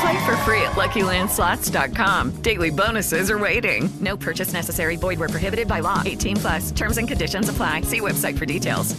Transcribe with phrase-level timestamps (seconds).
[0.00, 2.42] Play for free at LuckyLandSlots.com.
[2.42, 3.88] Daily bonuses are waiting.
[4.00, 4.96] No purchase necessary.
[4.96, 6.02] Void where prohibited by law.
[6.04, 6.70] 18 plus.
[6.72, 7.82] Terms and conditions apply.
[7.82, 8.94] See website for details.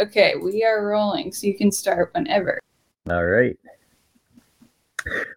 [0.00, 2.58] Okay, we are rolling, so you can start whenever.
[3.10, 3.56] All right.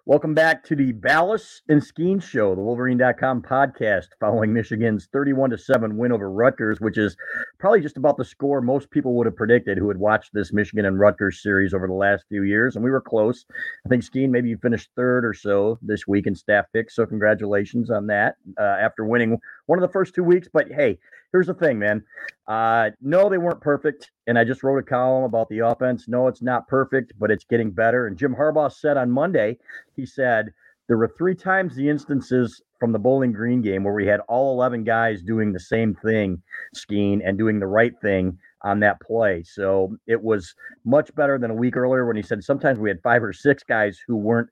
[0.05, 5.57] Welcome back to the Balas and Skene Show, the Wolverine.com podcast, following Michigan's 31 to
[5.57, 7.15] 7 win over Rutgers, which is
[7.59, 10.85] probably just about the score most people would have predicted who had watched this Michigan
[10.85, 12.75] and Rutgers series over the last few years.
[12.75, 13.45] And we were close.
[13.85, 16.95] I think Skene, maybe you finished third or so this week in staff picks.
[16.95, 19.37] So congratulations on that uh, after winning
[19.71, 20.49] one of the first two weeks.
[20.51, 20.99] But hey,
[21.31, 22.03] here's the thing, man.
[22.45, 24.11] Uh, no, they weren't perfect.
[24.27, 26.09] And I just wrote a column about the offense.
[26.09, 28.07] No, it's not perfect, but it's getting better.
[28.07, 29.57] And Jim Harbaugh said on Monday,
[29.95, 30.51] he said
[30.89, 34.51] there were three times the instances from the Bowling Green game where we had all
[34.55, 36.41] 11 guys doing the same thing,
[36.75, 39.41] Skene and doing the right thing on that play.
[39.43, 43.01] So it was much better than a week earlier when he said sometimes we had
[43.03, 44.49] five or six guys who weren't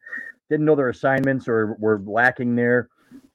[0.50, 2.88] didn't know their assignments or were lacking there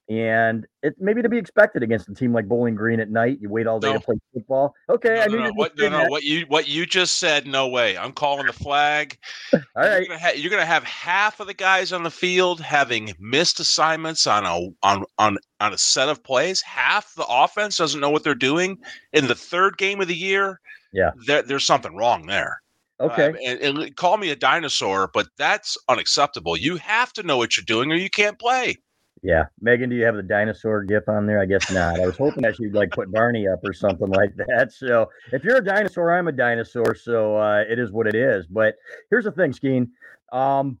[0.07, 3.39] and it maybe to be expected against a team like Bowling Green at night.
[3.41, 3.97] You wait all day No.
[3.97, 4.75] to play football.
[4.89, 7.17] Okay, No, I no, knew no, you what, no, no, what you what you just
[7.17, 7.47] said.
[7.47, 7.97] No way.
[7.97, 9.17] I'm calling the flag.
[9.53, 12.59] All You're right, gonna, ha- you're gonna have half of the guys on the field
[12.61, 16.61] having missed assignments on a on on on a set of plays.
[16.61, 18.77] Half the offense doesn't know what they're doing
[19.13, 20.59] in the third game of the year.
[20.93, 21.11] Yeah.
[21.25, 22.61] there, there's something wrong there.
[23.01, 26.55] okay, Um, and, and call me a dinosaur, but that's unacceptable.
[26.55, 28.77] You have to know what you're doing, or you can't play.
[29.25, 29.45] Yeah.
[29.59, 31.41] Megan, do you have the dinosaur gif on there?
[31.41, 31.99] I guess not.
[31.99, 34.71] I was hoping that you'd like put Barney up or something like that.
[34.71, 36.93] So if you're a dinosaur, I'm a dinosaur.
[36.93, 38.45] So uh, it is what it is.
[38.45, 38.75] But
[39.09, 39.89] here's the thing, Skene.
[40.31, 40.77] Um,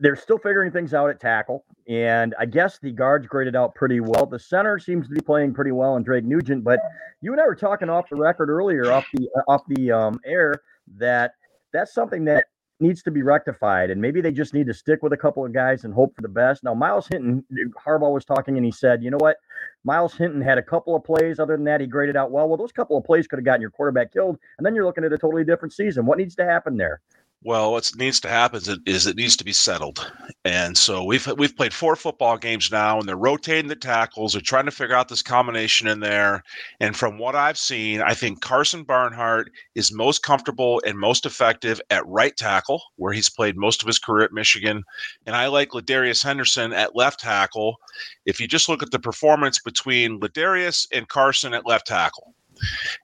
[0.00, 4.00] they're still figuring things out at tackle, and I guess the guards graded out pretty
[4.00, 4.26] well.
[4.26, 6.64] The center seems to be playing pretty well, and Drake Nugent.
[6.64, 6.80] But
[7.20, 10.18] you and I were talking off the record earlier, off the uh, off the um,
[10.26, 10.56] air,
[10.96, 11.34] that
[11.72, 12.46] that's something that
[12.80, 15.52] needs to be rectified, and maybe they just need to stick with a couple of
[15.52, 16.64] guys and hope for the best.
[16.64, 17.44] Now, Myles Hinton,
[17.86, 19.36] Harbaugh was talking, and he said, you know what,
[19.84, 21.38] Myles Hinton had a couple of plays.
[21.38, 22.48] Other than that, he graded out well.
[22.48, 25.04] Well, those couple of plays could have gotten your quarterback killed, and then you're looking
[25.04, 26.06] at a totally different season.
[26.06, 27.00] What needs to happen there?
[27.46, 30.10] Well, what needs to happen is it, needs to be settled,
[30.46, 34.32] and so we've we've played four football games now, and they're rotating the tackles.
[34.32, 36.42] They're trying to figure out this combination in there.
[36.80, 41.82] And from what I've seen, I think Karsen Barnhart is most comfortable and most effective
[41.90, 44.82] at right tackle, where he's played most of his career at Michigan,
[45.26, 47.76] and I like Ladarius Henderson at left tackle.
[48.24, 52.34] If you just look at the performance between Ladarius and Karsen at left tackle,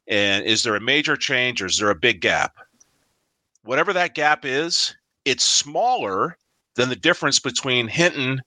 [0.08, 2.54] and is there a major change or is there a big gap?
[3.70, 6.36] Whatever that gap is, it's smaller
[6.74, 8.42] than the difference between Hinton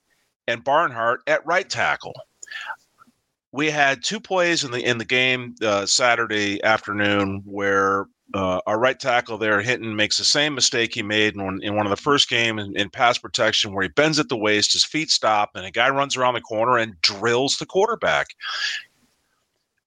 [0.46, 2.12] and Barnhart at right tackle.
[3.50, 8.04] We had two plays in the in the game uh, Saturday afternoon where
[8.34, 11.74] uh, our right tackle there, Hinton, makes the same mistake he made in one, in
[11.74, 14.74] one of the first game in, in pass protection, where he bends at the waist,
[14.74, 18.26] his feet stop, and a guy runs around the corner and drills the quarterback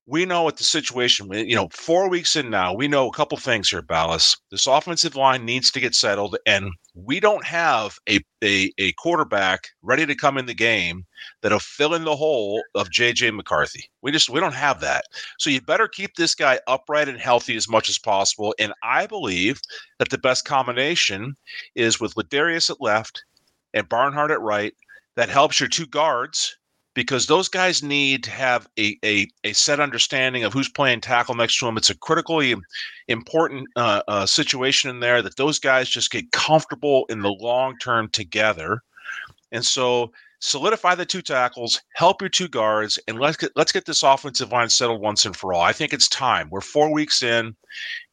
[0.09, 3.38] we know what the situation, you know, four weeks in now, we know a couple
[3.38, 4.38] things here, Balas.
[4.51, 9.68] This offensive line needs to get settled, and we don't have a, a, a quarterback
[9.81, 11.06] ready to come in the game
[11.42, 13.83] that'll fill in the hole of JJ McCarthy.
[14.01, 15.04] We just we don't have that.
[15.39, 18.56] So you better keep this guy upright and healthy as much as possible.
[18.59, 19.59] And I believe
[20.00, 21.36] that the best combination
[21.75, 23.25] is with Ladarius at left
[23.74, 24.74] and Barnhart at right.
[25.18, 26.56] That helps your two guards
[26.98, 31.36] because those guys need to have a, a, a set understanding of who's playing tackle
[31.36, 31.78] next to them.
[31.78, 32.56] It's a critically
[33.08, 37.78] important uh, uh, situation in there that those guys just get comfortable in the long
[37.78, 38.82] term together.
[39.52, 43.86] And so solidify the two tackles, help your two guards, and let's get let's get
[43.86, 45.62] this offensive line settled once and for all.
[45.62, 46.50] I think it's time.
[46.50, 47.56] We're four weeks in,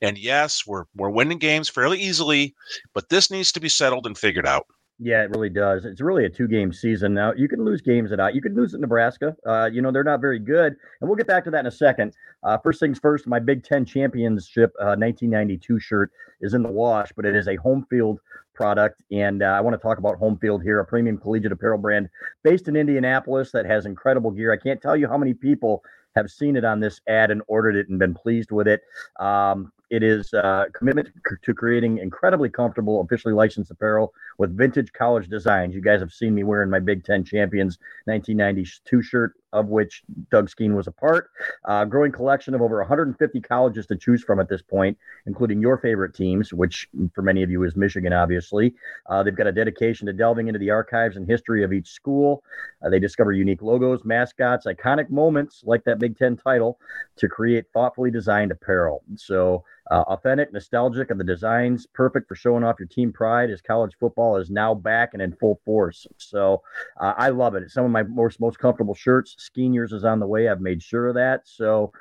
[0.03, 2.55] and yes, we're we're winning games fairly easily,
[2.93, 4.67] but this needs to be settled and figured out.
[5.01, 5.85] Yeah, it really does.
[5.85, 7.15] It's really a two game season.
[7.15, 9.37] Now, you can lose games at You could lose at Nebraska.
[9.45, 10.77] Uh, you know, they're not very good.
[11.01, 12.15] And we'll get back to that in a second.
[12.45, 17.11] Uh, first things first, my Big Ten Championship uh, 1992 shirt is in the wash,
[17.17, 18.19] but it is a Homefield
[18.55, 19.03] product.
[19.11, 22.09] And uh, I want to talk about Homefield here, a premium collegiate apparel brand
[22.45, 24.53] based in Indianapolis that has incredible gear.
[24.53, 25.83] I can't tell you how many people
[26.15, 28.83] have seen it on this ad and ordered it and been pleased with it.
[29.19, 31.09] Um, it is a uh, commitment
[31.43, 35.75] to creating incredibly comfortable, officially licensed apparel with vintage college designs.
[35.75, 40.49] You guys have seen me wearing my Big Ten Champions 1992 shirt, of which Doug
[40.49, 41.31] Skene was a part.
[41.65, 45.79] Uh, growing collection of over 150 colleges to choose from at this point, including your
[45.79, 48.75] favorite teams, which for many of you is Michigan, obviously.
[49.09, 52.43] Uh, they've got a dedication to delving into the archives and history of each school.
[52.85, 56.79] Uh, they discover unique logos, mascots, iconic moments like that Big Ten title
[57.17, 59.03] to create thoughtfully designed apparel.
[59.17, 63.61] So, uh, authentic, nostalgic, and the designs perfect for showing off your team pride as
[63.61, 66.07] college football is now back and in full force.
[66.17, 66.63] So
[67.01, 67.63] uh, I love it.
[67.63, 69.37] It's some of my most most comfortable shirts.
[69.55, 70.49] Yours is on the way.
[70.49, 71.43] I've made sure of that.
[71.45, 71.93] So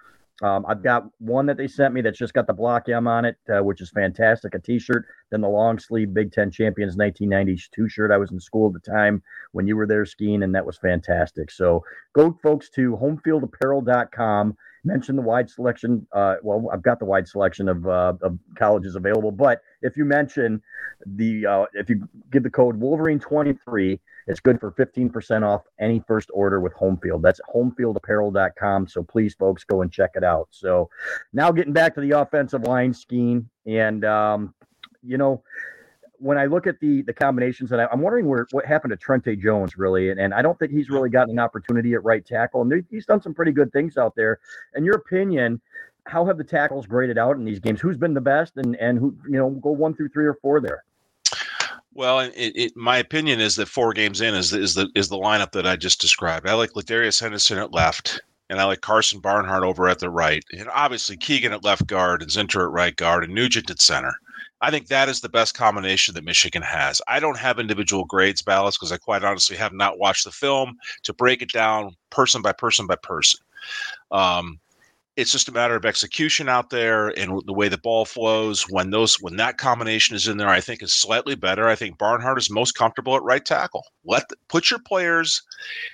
[0.41, 3.25] um, I've got one that they sent me that's just got the block M on
[3.25, 4.55] it, uh, which is fantastic.
[4.55, 8.11] A T-shirt, then the long sleeve Big Ten Champions 1992 shirt.
[8.11, 9.21] I was in school at the time
[9.51, 11.51] when you were there Skene, and that was fantastic.
[11.51, 11.83] So
[12.13, 16.05] go, folks, to homefieldapparel.com mention the wide selection.
[16.11, 20.05] Uh, well, I've got the wide selection of, uh, of colleges available, but if you
[20.05, 20.61] mention
[21.05, 26.29] the, uh, if you give the code Wolverine23, it's good for 15% off any first
[26.33, 27.21] order with Homefield.
[27.21, 28.87] That's homefieldapparel.com.
[28.87, 30.47] So please, folks, go and check it out.
[30.51, 30.89] So
[31.33, 33.49] now getting back to the offensive line scheme.
[33.65, 34.53] And, um,
[35.01, 35.43] you know,
[36.19, 38.97] when I look at the the combinations, and I, am wondering where what happened to
[38.97, 42.25] Trente Jones really, and, and I don't think he's really gotten an opportunity at right
[42.25, 44.39] tackle, and he's done some pretty good things out there.
[44.75, 45.59] In your opinion,
[46.05, 47.81] how have the tackles graded out in these games?
[47.81, 50.59] Who's been the best, and and who you know go one through three or four
[50.59, 50.83] there?
[51.95, 55.17] Well, it, it, my opinion is that four games in is is the is the
[55.17, 56.47] lineup that I just described.
[56.47, 60.43] I like Ladarius Henderson at left, and I like Karsen Barnhart over at the right,
[60.57, 64.13] and obviously Keegan at left guard and Zinter at right guard and Nugent at center.
[64.63, 67.01] I think that is the best combination that Michigan has.
[67.09, 70.77] I don't have individual grades, Balas because I quite honestly have not watched the film
[71.03, 73.41] to break it down person by person by person.
[74.09, 74.61] Um,
[75.17, 78.89] it's just a matter of execution out there and the way the ball flows when
[78.89, 82.39] those when that combination is in there i think is slightly better i think barnhart
[82.39, 85.43] is most comfortable at right tackle let put your players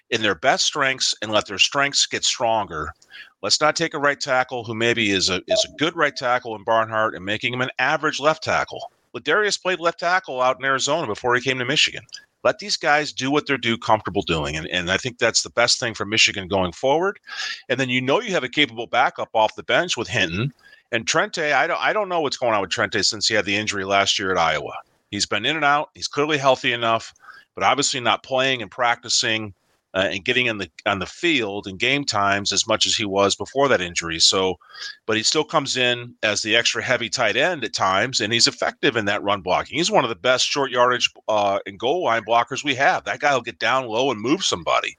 [0.09, 2.93] in their best strengths and let their strengths get stronger
[3.41, 6.55] let's not take a right tackle who maybe is a is a good right tackle
[6.55, 10.65] in barnhart and making him an average left tackle Ladarius played left tackle out in
[10.65, 12.03] Arizona before he came to Michigan
[12.43, 14.55] let these guys do what they're do comfortable doing.
[14.55, 17.19] And, and I think that's the best thing for Michigan going forward.
[17.67, 20.53] And then you know you have a capable backup off the bench with Hinton.
[20.91, 23.45] And Trente, I don't I don't know what's going on with Trente since he had
[23.45, 24.73] the injury last year at Iowa.
[25.11, 25.89] He's been in and out.
[25.93, 27.13] He's clearly healthy enough,
[27.55, 29.53] but obviously not playing and practicing.
[29.93, 33.05] Uh, and getting in the on the field and game times as much as he
[33.05, 34.19] was before that injury.
[34.19, 34.59] So,
[35.05, 38.47] but he still comes in as the extra heavy tight end at times, and he's
[38.47, 39.77] effective in that run blocking.
[39.77, 43.03] He's one of the best short yardage uh, and goal line blockers we have.
[43.05, 44.97] That guy will get down low and move somebody.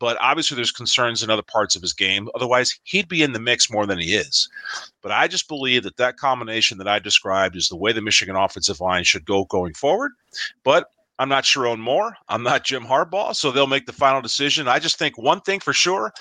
[0.00, 2.28] But obviously, there's concerns in other parts of his game.
[2.34, 4.48] Otherwise, he'd be in the mix more than he is.
[5.02, 8.36] But I just believe that that combination that I described is the way the Michigan
[8.36, 10.12] offensive line should go going forward.
[10.62, 12.16] But I'm not Sherrone Moore.
[12.28, 14.68] I'm not Jim Harbaugh, so they'll make the final decision.
[14.68, 16.12] I just think one thing for sure: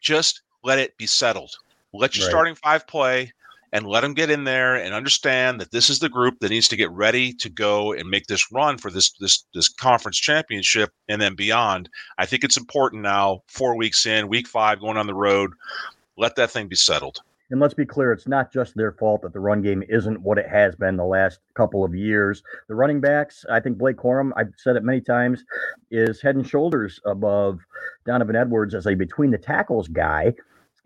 [0.00, 1.54] just let it be settled.
[1.92, 2.30] Let your right.
[2.30, 3.32] starting five play
[3.72, 6.68] and let them get in there and understand that this is the group that needs
[6.68, 10.90] to get ready to go and make this run for this this this conference championship
[11.08, 11.88] and then beyond.
[12.18, 15.52] I think it's important now, four weeks in, week five, going on the road.
[16.16, 17.20] Let that thing be settled.
[17.50, 20.38] And let's be clear, it's not just their fault that the run game isn't what
[20.38, 22.42] it has been the last couple of years.
[22.68, 25.44] The running backs, I think Blake Corum, I've said it many times,
[25.90, 27.60] is head and shoulders above
[28.04, 30.34] Donovan Edwards as a between the tackles guy.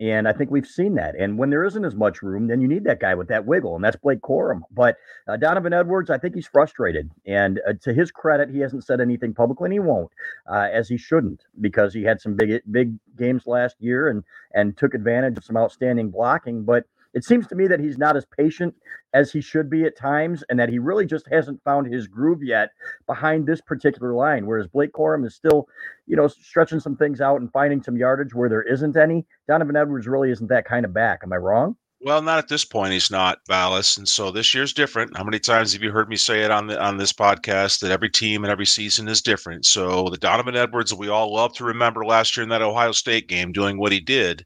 [0.01, 1.15] And I think we've seen that.
[1.15, 3.75] And when there isn't as much room, then you need that guy with that wiggle,
[3.75, 4.61] and that's Blake Corum.
[4.71, 7.11] But uh, Donovan Edwards, I think he's frustrated.
[7.27, 10.09] And uh, to his credit, he hasn't said anything publicly, and he won't,
[10.51, 14.23] uh, as he shouldn't, because he had some big big games last year and
[14.55, 16.63] and took advantage of some outstanding blocking.
[16.63, 18.73] But it seems to me that he's not as patient
[19.13, 22.41] as he should be at times, and that he really just hasn't found his groove
[22.41, 22.69] yet
[23.07, 24.45] behind this particular line.
[24.45, 25.67] Whereas Blake Corum is still,
[26.07, 29.25] you know, stretching some things out and finding some yardage where there isn't any.
[29.47, 31.19] Donovan Edwards really isn't that kind of back.
[31.23, 31.75] Am I wrong?
[32.03, 32.93] Well, not at this point.
[32.93, 35.15] He's not Balas, and so this year's different.
[35.15, 37.91] How many times have you heard me say it on the on this podcast that
[37.91, 39.67] every team and every season is different?
[39.67, 42.91] So the Donovan Edwards that we all love to remember last year in that Ohio
[42.91, 44.43] State game, doing what he did,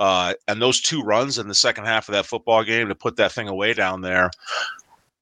[0.00, 3.14] uh, and those two runs in the second half of that football game to put
[3.14, 4.28] that thing away down there.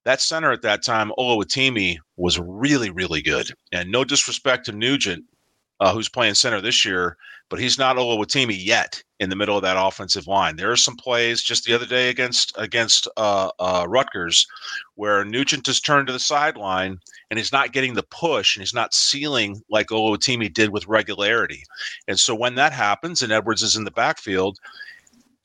[0.05, 3.51] That center at that time, Oluwatimi, was really, really good.
[3.73, 5.25] And no disrespect to Nugent,
[5.81, 7.17] uh, who's playing center this year,
[7.49, 10.57] but he's not Oluwatimi yet in the middle of that offensive line.
[10.57, 14.47] There are some plays just the other day against against uh, uh, Rutgers
[14.95, 16.99] where Nugent has turned to the sideline
[17.31, 21.63] and he's not getting the push and he's not sealing like Oluwatimi did with regularity.
[22.09, 24.59] And so when that happens and Edwards is in the backfield,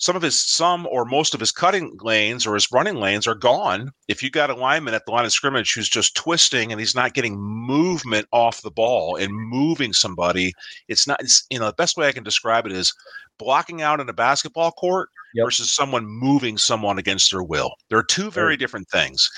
[0.01, 3.35] some of his some or most of his cutting lanes or his running lanes are
[3.35, 3.91] gone.
[4.07, 6.95] If you got a lineman at the line of scrimmage who's just twisting and he's
[6.95, 10.53] not getting movement off the ball and moving somebody
[10.87, 12.93] it's not it's, you know the best way i can describe it is
[13.37, 15.45] blocking out in a basketball court yep.
[15.45, 17.73] versus someone moving someone against their will.
[17.89, 19.29] There are two very different things.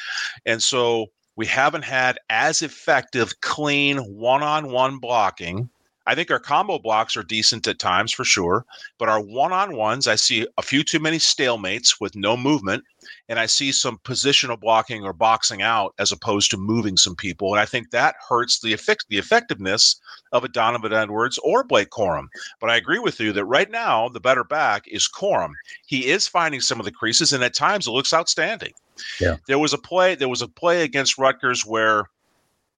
[0.45, 5.69] And so we haven't had as effective clean one-on-one blocking
[6.05, 8.65] I think our combo blocks are decent at times for sure,
[8.97, 12.83] but our one on ones, I see a few too many stalemates with no movement,
[13.29, 17.53] and I see some positional blocking or boxing out as opposed to moving some people.
[17.53, 19.99] And I think that hurts the effect the effectiveness
[20.31, 22.27] of a Donovan Edwards or Blake Corum.
[22.59, 25.53] But I agree with you that right now the better back is Corum.
[25.85, 28.73] He is finding some of the creases, and at times it looks outstanding.
[29.19, 29.37] Yeah.
[29.47, 30.15] There was a play.
[30.15, 32.09] There was a play against Rutgers where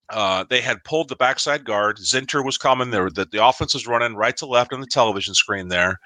[0.09, 1.97] uh, they had pulled the backside guard.
[1.97, 3.09] Zinter was coming there.
[3.09, 6.00] That the offense was running right to left on the television screen there,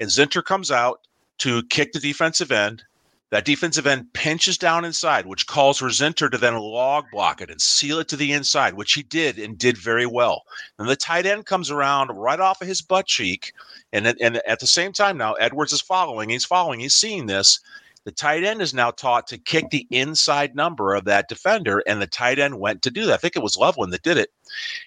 [0.00, 1.00] and Zinter comes out
[1.38, 2.82] to kick the defensive end.
[3.30, 7.50] That defensive end pinches down inside, which calls for Zinter to then log block it
[7.50, 10.44] and seal it to the inside, which he did and did very well.
[10.78, 13.52] And the tight end comes around right off of his butt cheek,
[13.92, 16.28] and and at the same time now Edwards is following.
[16.28, 16.78] He's following.
[16.78, 17.58] He's seeing this,
[18.04, 22.00] the tight end is now taught to kick the inside number of that defender, and
[22.02, 23.14] the tight end went to do that.
[23.14, 24.30] I think it was Loveland that did it,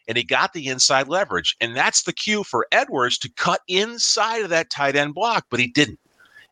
[0.07, 1.55] and he got the inside leverage.
[1.59, 5.59] And that's the cue for Edwards to cut inside of that tight end block, but
[5.59, 5.99] he didn't.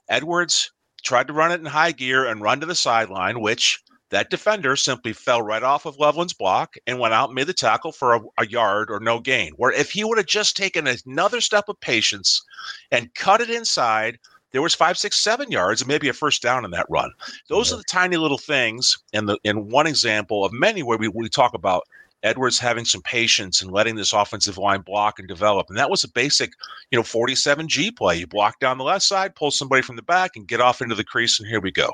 [0.10, 0.72] Edwards
[1.04, 3.80] tried to run it in high gear and run to the sideline, which
[4.10, 7.54] that defender simply fell right off of Loveland's block and went out and made the
[7.54, 9.54] tackle for a, a, yard or no gain.
[9.58, 12.44] Where if he would have just taken another step of patience
[12.92, 14.20] and cut it inside,
[14.56, 17.12] there was five, six, seven yards, and maybe a first down in that run.
[17.50, 17.76] Those yeah.
[17.76, 18.98] are the tiny little things.
[19.14, 21.84] And the in one example of many where we, we talk about
[22.26, 25.68] Edwards having some patience and letting this offensive line block and develop.
[25.70, 26.54] And that was a basic,
[26.90, 28.18] you know, 47 G play.
[28.18, 30.96] You block down the left side, pull somebody from the back, and get off into
[30.96, 31.92] the crease, and here we go.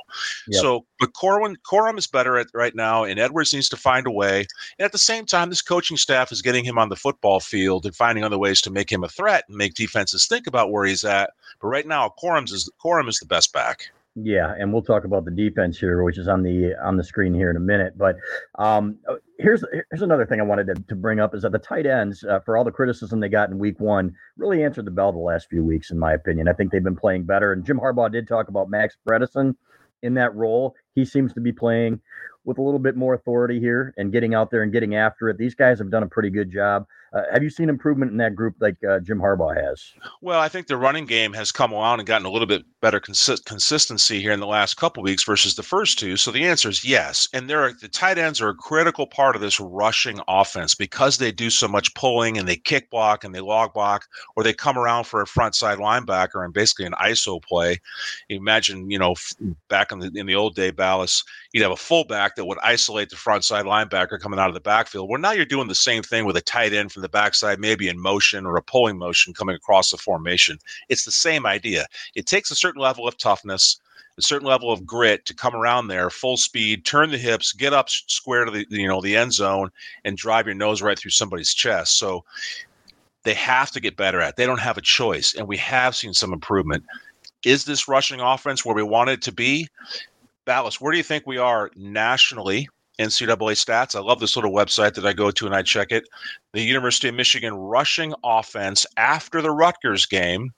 [0.47, 0.61] Yep.
[0.61, 4.11] So, but Corum, Corum is better at right now, and Edwards needs to find a
[4.11, 4.45] way.
[4.79, 7.85] And at the same time, this coaching staff is getting him on the football field
[7.85, 10.85] and finding other ways to make him a threat and make defenses think about where
[10.85, 11.31] he's at.
[11.59, 13.91] But right now, Corum's is Corum is the best back.
[14.15, 17.33] Yeah, and we'll talk about the defense here, which is on the on the screen
[17.33, 17.97] here in a minute.
[17.97, 18.17] But
[18.55, 18.97] um,
[19.41, 22.23] here's here's another thing I wanted to, to bring up is that the tight ends,
[22.23, 25.19] uh, for all the criticism they got in Week One, really answered the bell the
[25.19, 26.47] last few weeks, in my opinion.
[26.47, 27.51] I think they've been playing better.
[27.51, 29.55] And Jim Harbaugh did talk about Max Bredeson
[30.03, 30.75] in that role.
[30.95, 31.99] He seems to be playing
[32.43, 35.37] with a little bit more authority here and getting out there and getting after it.
[35.37, 36.85] These guys have done a pretty good job.
[37.13, 39.91] Uh, have you seen improvement in that group like uh, Jim Harbaugh has?
[40.21, 43.01] Well, I think the running game has come along and gotten a little bit better
[43.01, 46.15] consi- consistency here in the last couple weeks versus the first two.
[46.15, 47.27] So the answer is yes.
[47.33, 51.17] And there are, the tight ends are a critical part of this rushing offense because
[51.17, 54.05] they do so much pulling and they kick block and they log block
[54.37, 57.81] or they come around for a front side linebacker and basically an ISO play.
[58.29, 59.15] Imagine, you know,
[59.67, 63.09] back in the in the old day, Balas, you'd have a fullback that would isolate
[63.09, 65.09] the front side linebacker coming out of the backfield.
[65.09, 67.87] Well, now you're doing the same thing with a tight end from the backside, maybe
[67.87, 70.57] in motion or a pulling motion coming across the formation.
[70.89, 71.87] It's the same idea.
[72.15, 73.79] It takes a certain level of toughness,
[74.17, 77.73] a certain level of grit to come around there, full speed, turn the hips, get
[77.73, 79.71] up square to the you know the end zone,
[80.05, 81.97] and drive your nose right through somebody's chest.
[81.97, 82.23] So
[83.23, 84.29] they have to get better at.
[84.29, 84.35] It.
[84.35, 86.83] They don't have a choice, and we have seen some improvement.
[87.45, 89.67] Is this rushing offense where we want it to be?
[90.45, 92.67] Balas, where do you think we are nationally?
[92.99, 93.95] NCAA stats.
[93.95, 96.07] I love this little website that I go to and I check it.
[96.53, 100.51] The University of Michigan rushing offense after the Rutgers game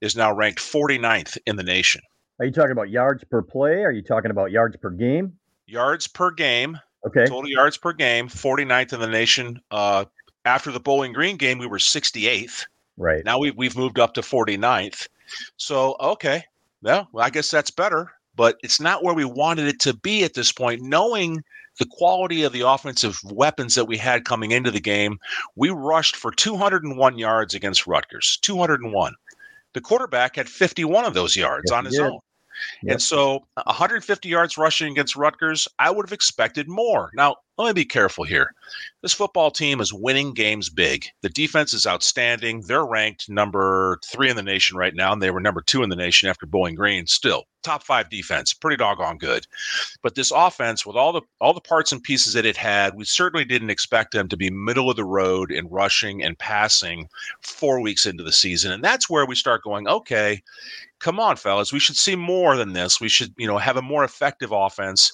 [0.00, 2.00] is now ranked 49th in the nation.
[2.38, 3.84] Are you talking about yards per play?
[3.84, 5.38] Are you talking about yards per game?
[5.66, 6.78] Yards per game.
[7.06, 7.26] Okay.
[7.26, 9.60] Total yards per game, 49th in the nation.
[9.70, 10.04] Uh,
[10.44, 12.64] after the Bowling Green game, we were 68th.
[12.96, 13.24] Right.
[13.24, 15.08] Now we've, we've moved up to 49th.
[15.56, 16.44] So, okay.
[16.82, 20.34] Well, I guess that's better, but it's not where we wanted it to be at
[20.34, 21.42] this point, knowing
[21.78, 25.18] the quality of the offensive weapons that we had coming into the game.
[25.56, 29.14] We rushed for 201 yards against Rutgers, 201.
[29.74, 32.12] The quarterback had 51 of those yards Yes, on his did.
[32.84, 32.92] Own.
[32.92, 37.10] And so 150 yards rushing against Rutgers, I would have expected more.
[37.14, 38.54] Now, let me be careful here.
[39.02, 41.06] This football team is winning games big.
[41.20, 42.62] The defense is outstanding.
[42.62, 45.90] They're ranked number three in the nation right now, and they were number two in
[45.90, 47.06] the nation after Bowling Green.
[47.06, 49.46] Still, top five defense, pretty doggone good.
[50.02, 53.04] But this offense, with all the all the parts and pieces that it had, we
[53.04, 57.08] certainly didn't expect them to be middle of the road in rushing and passing
[57.42, 58.72] four weeks into the season.
[58.72, 60.42] And that's where we start going, okay,
[61.02, 63.00] come on, fellas, we should see more than this.
[63.00, 65.12] We should, you know, have a more effective offense.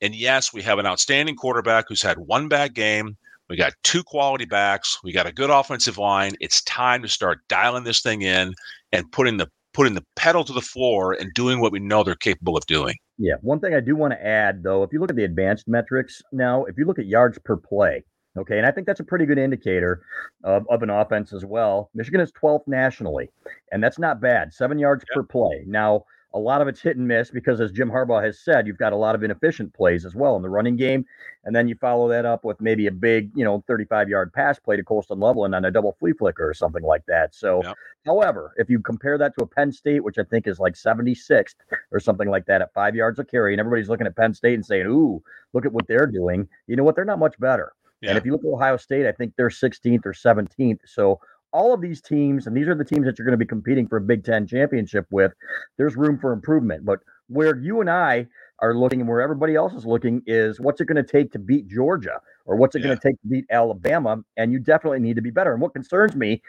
[0.00, 3.16] And yes, we have an outstanding quarterback who's had one bad game.
[3.50, 4.98] We got two quality backs.
[5.04, 6.32] We got a good offensive line.
[6.40, 8.54] It's time to start dialing this thing in
[8.92, 12.16] and putting the putting the pedal to the floor and doing what we know they're
[12.16, 12.96] capable of doing.
[13.18, 13.34] Yeah.
[13.42, 16.20] One thing I do want to add, though, if you look at the advanced metrics
[16.32, 18.02] now, if you look at yards per play,
[18.36, 20.02] okay, and I think that's a pretty good indicator
[20.44, 21.90] of, of an offense as well.
[21.94, 23.30] Michigan is 12th nationally,
[23.72, 24.52] and that's not bad.
[24.52, 25.64] Seven yards per play.
[25.66, 28.78] Now, a lot of it's hit and miss because, as Jim Harbaugh has said, you've
[28.78, 31.04] got a lot of inefficient plays as well in the running game.
[31.44, 34.58] And then you follow that up with maybe a big, you know, 35 yard pass
[34.58, 37.34] play to Colston Loveland on a double flea flicker or something like that.
[37.34, 37.62] So,
[38.06, 41.56] however, if you compare that to a Penn State, which I think is like 76th
[41.90, 44.54] or something like that at five yards of carry, and everybody's looking at Penn State
[44.54, 46.48] and saying, ooh, look at what they're doing.
[46.68, 46.94] You know what?
[46.94, 47.72] They're not much better.
[48.02, 50.80] And if you look at Ohio State, I think they're 16th or 17th.
[50.86, 51.20] So
[51.52, 53.86] all of these teams, and these are the teams that you're going to be competing
[53.86, 55.32] for a Big Ten championship with,
[55.76, 56.84] there's room for improvement.
[56.84, 58.26] But where you and I
[58.60, 61.38] are looking and where everybody else is looking is what's it going to take to
[61.38, 64.22] beat Georgia or what's it going to take to beat Alabama?
[64.36, 65.52] And you definitely need to be better.
[65.52, 66.42] And what concerns me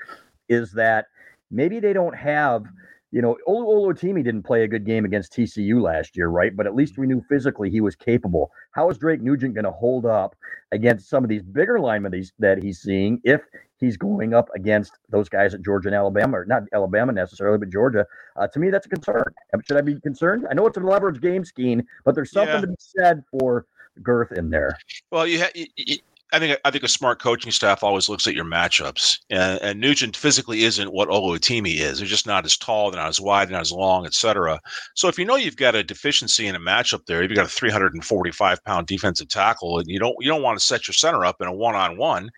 [0.49, 1.05] is that
[1.49, 2.65] maybe they don't have,
[3.11, 6.55] you know, Olu Oluwatimi didn't play a good game against TCU last year, right?
[6.55, 8.51] But at least we knew physically he was capable.
[8.71, 10.35] How is Drake Nugent going to hold up
[10.71, 13.41] against some of these bigger linemen he's, that he's seeing if
[13.77, 17.69] he's going up against those guys at Georgia and Alabama, or not Alabama necessarily, but
[17.69, 18.05] Georgia?
[18.37, 19.23] Uh, to me, that's a concern.
[19.67, 20.47] Should I be concerned?
[20.49, 22.61] I know it's a leverage game scheme, but there's something Yeah.
[22.61, 23.65] to be said for
[24.01, 24.77] girth in there.
[25.11, 25.97] Well, you, ha- you
[26.33, 29.79] I think I think a smart coaching staff always looks at your matchups, and, and
[29.81, 31.99] Nugent physically isn't what Oluwatimi is.
[31.99, 34.59] They're just not as tall, they're not as wide, they're not as long, etc.
[34.95, 37.49] So if you know you've got a deficiency in a matchup there, you've got a
[37.49, 41.41] 345 pound defensive tackle, and you don't you don't want to set your center up
[41.41, 42.29] in a one on one,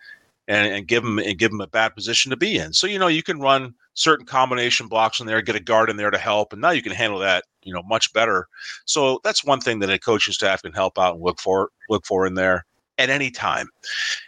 [0.47, 2.73] and and give him and give him a bad position to be in.
[2.73, 5.97] So you know you can run certain combination blocks in there, get a guard in
[5.97, 8.47] there to help, and now you can handle that you know much better.
[8.85, 12.07] So that's one thing that a coaching staff can help out and look for look
[12.07, 12.65] for in there
[13.03, 13.67] at any time.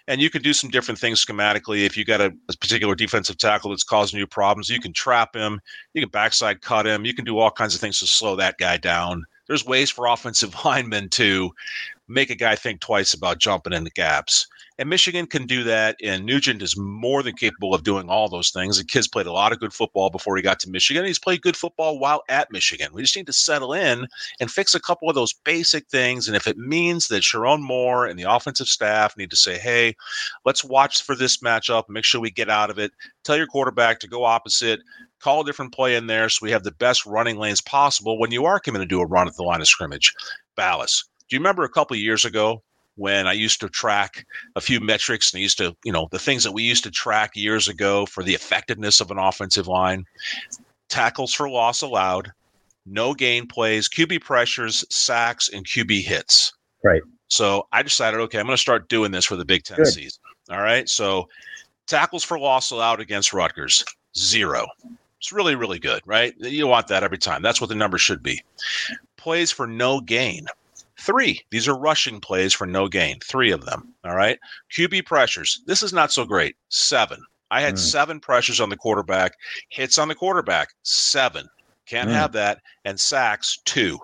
[0.08, 1.86] And you can do some different things schematically.
[1.86, 5.36] If you got a, a particular defensive tackle that's causing you problems, you can trap
[5.36, 5.60] him,
[5.94, 8.58] you can backside cut him, you can do all kinds of things to slow that
[8.58, 9.24] guy down.
[9.48, 11.52] There's ways for offensive linemen to
[12.08, 14.48] make a guy think twice about jumping in the gaps.
[14.78, 18.50] And Michigan can do that, and Nugent is more than capable of doing all those
[18.50, 18.78] things.
[18.78, 21.06] The kid's played a lot of good football before he got to Michigan.
[21.06, 22.90] He's played good football while at Michigan.
[22.92, 24.06] We just need to settle in
[24.42, 26.28] and fix a couple of those basic things.
[26.28, 29.96] And if it means that Sherrone Moore and the offensive staff need to say, hey,
[30.44, 32.92] let's watch for this matchup, make sure we get out of it,
[33.24, 34.82] tell your quarterback to go opposite,
[35.22, 38.32] call a different play in there so we have the best running lanes possible when
[38.32, 40.14] you are coming to do a run at the line of scrimmage.
[40.58, 41.06] Balas.
[41.30, 42.62] Do you remember a couple of years ago
[42.96, 46.20] when I used to track a few metrics and I used to, you know, the
[46.20, 50.06] things that we used to track years ago for the effectiveness of an offensive line.
[50.88, 52.32] Tackles for loss allowed,
[52.86, 56.54] no gain plays, QB pressures, sacks, and QB hits.
[56.84, 57.02] Right.
[57.28, 59.88] So I decided, okay, I'm going to start doing this for the Big Ten Good.
[59.88, 60.22] season.
[60.52, 60.88] All right.
[60.88, 61.28] So
[61.88, 63.84] tackles for loss allowed against Rutgers,
[64.16, 64.68] zero.
[65.20, 66.36] It's really, really good, right?
[66.38, 67.42] You want that every time.
[67.42, 68.44] That's what the number should be.
[69.18, 70.46] Plays for no gain,
[71.00, 71.42] three.
[71.52, 73.94] These are rushing plays for no gain, three of them.
[74.04, 74.40] All right.
[74.76, 75.62] QB pressures.
[75.66, 76.56] This is not so great.
[76.70, 77.20] Seven.
[77.52, 77.80] I had Mm.
[77.80, 79.34] seven pressures on the quarterback,
[79.70, 81.48] hits on the quarterback, seven.
[81.86, 82.14] Can't Mm.
[82.14, 82.60] have that.
[82.86, 84.00] And sacks, two.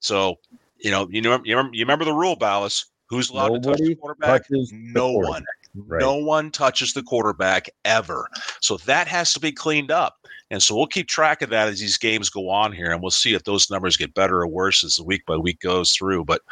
[0.00, 0.36] So,
[0.78, 2.86] you know, you know, you remember, you remember the rule, Balas.
[3.08, 4.42] Who's allowed to touch the quarterback?
[4.48, 5.44] touches the no one.
[5.76, 6.00] Right.
[6.00, 8.28] No one touches the quarterback ever.
[8.60, 10.16] So that has to be cleaned up.
[10.50, 13.10] And so we'll keep track of that as these games go on here, and we'll
[13.10, 16.24] see if those numbers get better or worse as the week by week goes through.
[16.24, 16.42] But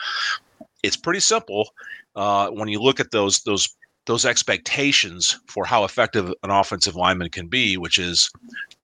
[0.82, 1.70] it's pretty simple
[2.16, 3.68] uh, when you look at those those
[4.06, 8.30] those expectations for how effective an offensive lineman can be, which is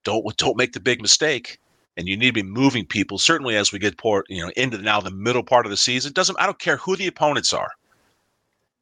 [0.04, 1.58] don't don't make the big mistake.
[1.96, 3.18] And you need to be moving people.
[3.18, 6.12] Certainly, as we get port, you know, into now the middle part of the season,
[6.12, 7.72] doesn't I don't care who the opponents are.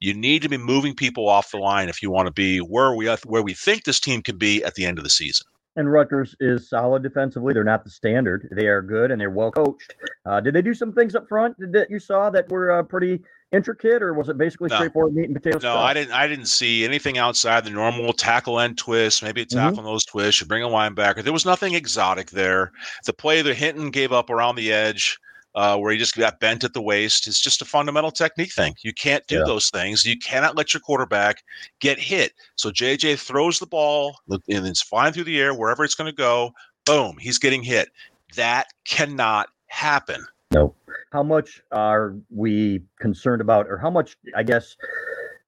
[0.01, 2.95] You need to be moving people off the line if you want to be where
[2.95, 5.47] we where we think this team can be at the end of the season.
[5.77, 7.55] And Rutgers is solid defensively.
[7.55, 8.49] They're not the standard.
[8.51, 9.95] They are good and they're well coached.
[10.27, 13.21] Uh, did they do some things up front that you saw that were uh, pretty
[13.53, 14.77] intricate, or was it basically No.
[14.77, 15.63] straightforward meat and potatoes?
[15.63, 16.13] No, I didn't.
[16.13, 19.23] I didn't see anything outside the normal tackle end twist.
[19.23, 20.41] Maybe a tackle and those twists.
[20.41, 21.23] You bring a linebacker.
[21.23, 22.73] There was nothing exotic there.
[23.07, 25.17] The play that Hinton gave up around the edge,
[25.59, 28.75] uh, where he just got bent at the waist, It's just a fundamental technique thing.
[28.85, 29.45] You can't do Yeah.
[29.45, 30.05] those things.
[30.05, 31.43] You cannot let your quarterback
[31.81, 32.33] get hit.
[32.55, 36.17] So JJ throws the ball and it's flying through the air wherever it's going to
[36.17, 36.53] go.
[36.87, 37.89] Boom, he's getting hit.
[38.37, 40.25] That cannot happen.
[40.55, 40.77] No.
[41.13, 44.77] How much are we concerned about, or how much, I guess,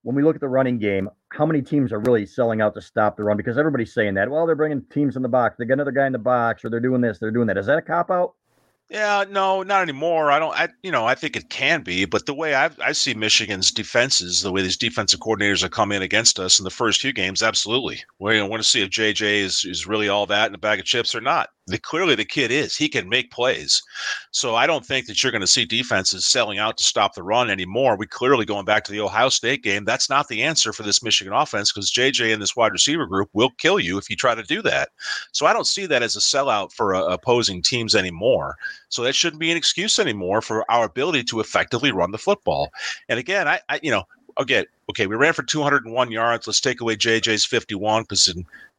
[0.03, 2.81] when we look at the running game, how many teams are really selling out to
[2.81, 3.37] stop the run?
[3.37, 4.29] Because everybody's saying that.
[4.29, 5.55] Well, they're bringing teams in the box.
[5.57, 7.59] They got another guy in the box, or they're doing this, they're doing that.
[7.59, 8.35] Is that a cop out?
[8.91, 10.33] Yeah, no, not anymore.
[10.33, 10.53] I don't.
[10.55, 13.71] I you know I think it can be, but the way I I see Michigan's
[13.71, 17.13] defenses, the way these defensive coordinators have come in against us in the first few
[17.13, 18.03] games, absolutely.
[18.19, 20.87] We want to see if JJ is is really all that in a bag of
[20.87, 21.51] chips or not.
[21.71, 22.77] The, clearly, the kid is.
[22.77, 23.83] He can make plays.
[24.31, 27.23] So I don't think that you're going to see defenses selling out to stop the
[27.23, 27.97] run anymore.
[27.97, 29.85] We clearly going back to the Ohio State game.
[29.85, 33.31] That's not the answer for this Michigan offense because JJ and this wide receiver group
[33.33, 34.91] will kill you if you try to do that.
[35.33, 38.57] So I don't see that as a sellout for uh, opposing teams anymore.
[38.89, 42.71] So that shouldn't be an excuse anymore for our ability to effectively run the football.
[43.09, 44.05] And again, I, I you know,
[44.41, 46.47] again, okay, we ran for 201 yards.
[46.47, 48.27] Let's take away JJ's 51 because,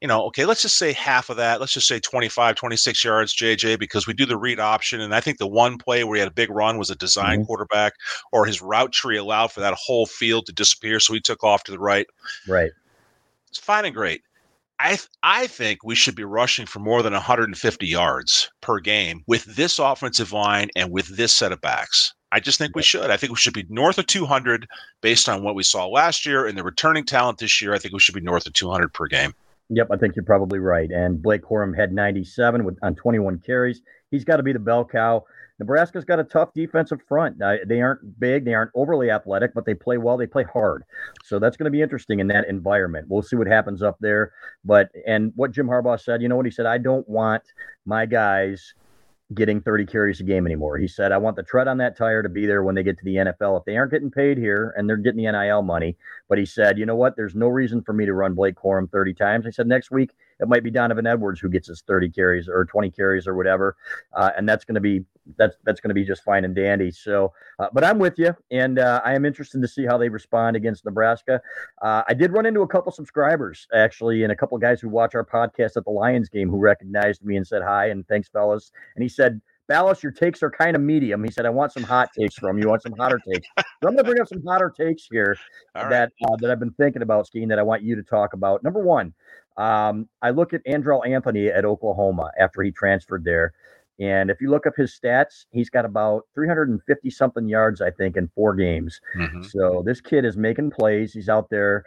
[0.02, 1.60] you know, okay, let's just say half of that.
[1.60, 5.00] Let's just say 25, 26 yards, JJ, because we do the read option.
[5.00, 7.38] And I think the one play where he had a big run was a design
[7.38, 7.46] mm-hmm.
[7.46, 7.94] quarterback,
[8.32, 11.00] or his route tree allowed for that whole field to disappear.
[11.00, 12.08] So he took off to the right.
[12.48, 12.72] Right.
[13.50, 14.24] It's fine and great.
[14.80, 19.24] I th- I think we should be rushing for more than 150 yards per game
[19.28, 22.16] with this offensive line and with this set of backs.
[22.32, 23.10] I just think we should.
[23.12, 24.68] I think we should be north of 200
[25.02, 27.74] based on what we saw last year and the returning talent this year.
[27.74, 29.34] I think we should be north of 200 per game.
[29.70, 30.90] Yep, I think you're probably right.
[30.92, 33.82] And Blake Corum had 97 with on 21 carries.
[34.12, 35.24] He's got to be the bell cow.
[35.60, 37.40] Nebraska's got a tough defensive front.
[37.42, 40.18] Uh, they aren't big, they aren't overly athletic, but they play well.
[40.18, 40.84] They play hard,
[41.24, 43.06] so that's going to be interesting in that environment.
[43.08, 44.32] We'll see what happens up there.
[44.66, 46.66] But and what Jim Harbaugh said, you know what he said?
[46.66, 47.44] I don't want
[47.86, 48.74] my guys
[49.34, 50.78] getting 30 carries a game anymore.
[50.78, 52.98] He said, I want the tread on that tire to be there when they get
[52.98, 53.60] to the NFL.
[53.60, 55.96] If they aren't getting paid here and they're getting the NIL money,
[56.28, 57.16] but he said, you know what?
[57.16, 59.46] There's no reason for me to run Blake Corum 30 times.
[59.46, 62.66] He said, next week it might be Donovan Edwards who gets his 30 carries or
[62.66, 63.78] 20 carries or whatever.
[64.14, 65.06] Uh, and that's going to be,
[65.38, 66.92] that's, that's going to be just fine and dandy.
[66.92, 68.36] So, uh, but I'm with you.
[68.52, 71.42] And uh, I am interested to see how they respond against Nebraska.
[71.82, 75.16] Uh, I did run into a couple subscribers actually, and a couple guys who watch
[75.16, 78.72] our podcast at the Lions game who recognized me and said hi and thanks, fellas.
[78.96, 81.24] And he said, Balas, your takes are kind of medium.
[81.24, 82.66] He said, I want some hot takes from you.
[82.66, 83.48] I want some hotter takes.
[83.58, 85.38] So I'm going to bring up some hotter takes here
[85.76, 85.90] right.
[85.90, 88.64] that uh, that I've been thinking about, Skene, that I want you to talk about.
[88.64, 89.14] Number one,
[89.56, 93.54] um, I look at Andrel Anthony at Oklahoma after he transferred there.
[94.02, 98.18] And if you look up his stats, he's got about 350 something yards, I think,
[98.18, 99.00] in four games.
[99.16, 99.46] Mhm.
[99.46, 101.14] So this kid is making plays.
[101.14, 101.86] He's out there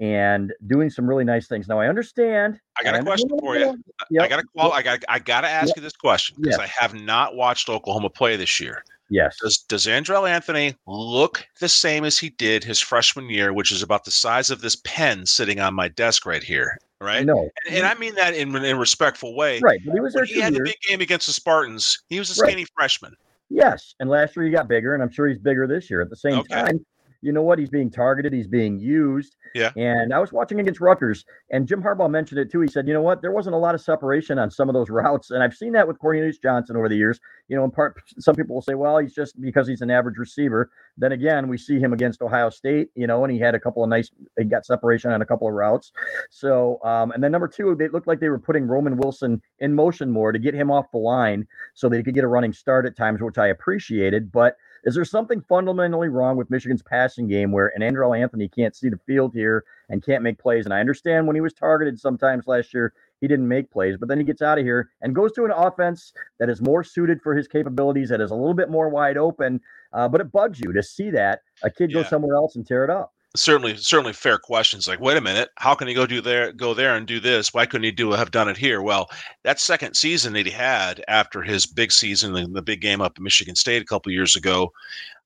[0.00, 1.68] and doing some really nice things.
[1.68, 2.58] Now I understand.
[2.78, 3.80] I got a question for you.
[4.20, 5.76] I got to qual- I got I got to ask Yep.
[5.76, 6.70] you this question because Yes.
[6.76, 8.82] I have not watched Oklahoma play this year.
[9.08, 9.36] Yes.
[9.40, 13.82] Does does Andrel Anthony look the same as he did his freshman year, which is
[13.82, 16.78] about the size of this pen sitting on my desk right here?
[17.00, 17.24] Right.
[17.24, 17.48] No.
[17.66, 19.60] And, and I mean that in in a respectful way.
[19.60, 19.80] Right.
[19.84, 20.70] But he was there he had the years.
[20.70, 22.50] big game against the Spartans, he was a Right.
[22.50, 23.14] skinny freshman.
[23.50, 26.00] Yes, and last year he got bigger, and I'm sure he's bigger this year.
[26.02, 26.54] At the same Okay.
[26.54, 26.84] time,
[27.20, 27.58] you know what?
[27.58, 28.32] He's being targeted.
[28.32, 29.36] He's being used.
[29.54, 29.72] Yeah.
[29.76, 32.60] And I was watching against Rutgers, and Jim Harbaugh mentioned it too.
[32.60, 33.22] He said, you know what?
[33.22, 35.88] There wasn't a lot of separation on some of those routes, and I've seen that
[35.88, 37.18] with Cornelius Johnson over the years.
[37.48, 40.18] You know, in part, some people will say, well, he's just because he's an average
[40.18, 40.70] receiver.
[40.96, 43.82] Then again, we see him against Ohio State, you know, and he had a couple
[43.82, 45.92] of nice, he got separation on a couple of routes.
[46.30, 49.74] So, um, and then number two, they looked like they were putting Roman Wilson in
[49.74, 52.86] motion more to get him off the line so they could get a running start
[52.86, 54.32] at times, which I appreciated.
[54.32, 58.76] But is there something fundamentally wrong with Michigan's passing game where an Andrel Anthony can't
[58.76, 60.64] see the field here and can't make plays?
[60.64, 64.08] And I understand when he was targeted sometimes last year, he didn't make plays, but
[64.08, 67.20] then he gets out of here and goes to an offense that is more suited
[67.20, 69.60] for his capabilities, that is a little bit more wide open.
[69.92, 72.84] Uh, but it bugs you to see that a kid go somewhere else and tear
[72.84, 73.12] it up.
[73.36, 76.72] Certainly certainly fair questions like wait a minute how can he go do there go
[76.74, 77.52] there and do this?
[77.52, 78.80] Why couldn't he do have done it here?
[78.80, 79.08] Well
[79.44, 83.12] that second season that he had after his big season the, the big game up
[83.16, 84.72] at michigan state a couple years ago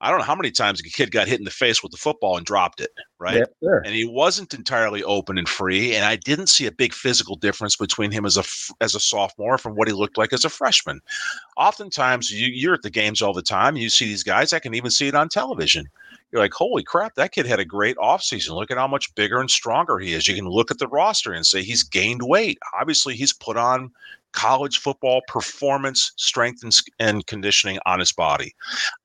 [0.01, 1.99] i don't know how many times a kid got hit in the face with the
[1.99, 3.39] football and dropped it right?
[3.39, 3.83] Yeah, sure.
[3.85, 7.77] and he wasn't entirely open and free and i didn't see a big physical difference
[7.77, 8.45] between him as a
[8.81, 11.01] as a sophomore from what he looked like as a freshman.
[11.57, 14.75] Oftentimes you, you're at the games all the time you see these guys i can
[14.75, 15.89] even see it on television
[16.33, 18.55] you're like, holy crap, that kid had a great offseason.
[18.55, 20.27] Look at how much bigger and stronger he is.
[20.27, 22.59] You can look at the roster and say he's gained weight.
[22.81, 23.91] Obviously, he's put on
[24.33, 28.55] college football performance, strength, and, and conditioning on his body.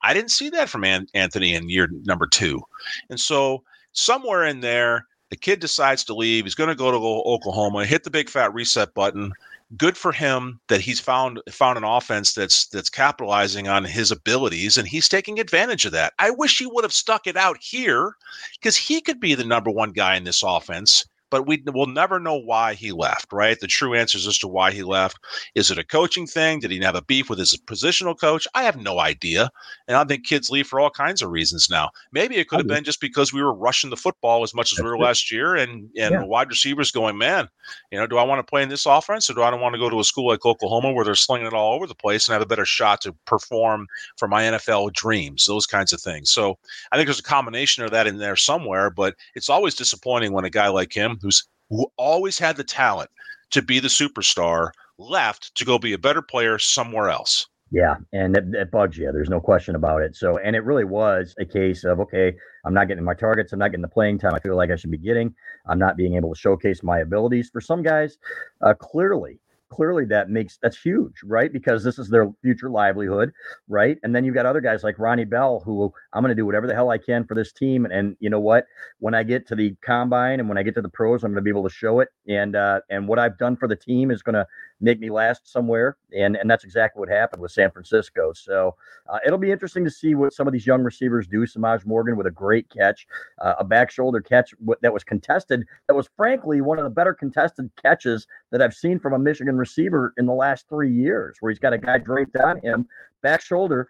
[0.03, 2.61] I didn't see that from An- Anthony in year number two.
[3.09, 6.45] And so, somewhere in there, the kid decides to leave.
[6.45, 9.33] He's going to go to Oklahoma, hit the big fat reset button.
[9.75, 14.77] Good for him that he's found found an offense that's that's capitalizing on his abilities
[14.77, 16.13] and he's taking advantage of that.
[16.19, 18.15] I wish he would have stuck it out here
[18.53, 22.19] because he could be the number one guy in this offense, but we will never
[22.19, 23.59] know why he left, right?
[23.59, 25.17] The true answers as to why he left.
[25.55, 26.59] Is it a coaching thing?
[26.59, 28.47] Did he have a beef with his positional coach?
[28.53, 29.49] I have no idea.
[29.87, 31.89] And I think kids leave for all kinds of reasons now.
[32.11, 34.79] Maybe it could have been just because we were rushing the football as much as
[34.79, 36.23] we were last year and, and Yeah.
[36.23, 37.47] wide receivers going, man,
[37.91, 39.79] you know, do I want to play in this offense or do I want to
[39.79, 42.33] go to a school like Oklahoma where they're slinging it all over the place and
[42.33, 43.87] have a better shot to perform
[44.17, 46.29] for my NFL dreams, those kinds of things.
[46.29, 46.57] So
[46.91, 50.45] I think there's a combination of that in there somewhere, but it's always disappointing when
[50.45, 53.09] a guy like him, who's who always had the talent
[53.51, 57.47] to be the superstar, left to go be a better player somewhere else.
[57.69, 59.11] Yeah, and it, it bugs you.
[59.11, 60.15] There's no question about it.
[60.15, 62.33] So, and it really was a case of okay,
[62.65, 63.51] I'm not getting my targets.
[63.51, 65.33] I'm not getting the playing time I feel like I should be getting.
[65.67, 67.49] I'm not being able to showcase my abilities.
[67.51, 68.17] For some guys,
[68.65, 71.51] uh, clearly, clearly that makes that's huge, right?
[71.51, 73.31] Because this is their future livelihood,
[73.67, 73.97] right?
[74.03, 76.67] And then you've got other guys like Ronnie Bell, who I'm going to do whatever
[76.67, 77.85] the hell I can for this team.
[77.85, 78.65] And, and you know what?
[78.99, 81.37] When I get to the combine and when I get to the pros, I'm going
[81.37, 82.09] to be able to show it.
[82.27, 84.47] And uh, and what I've done for the team is going to
[84.79, 85.97] make me last somewhere.
[86.15, 88.33] And and that's exactly what happened with San Francisco.
[88.33, 88.75] So
[89.07, 91.45] uh, it'll be interesting to see what some of these young receivers do.
[91.45, 93.07] Semaj Morgan with a great catch,
[93.41, 95.65] uh, a back shoulder catch that was contested.
[95.87, 99.57] That was frankly one of the better contested catches that I've seen from a Michigan
[99.57, 102.87] receiver in the last three years, where he's got a guy draped on him,
[103.21, 103.89] back shoulder.